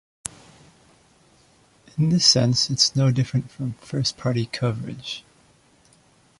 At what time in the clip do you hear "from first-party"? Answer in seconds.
3.51-4.47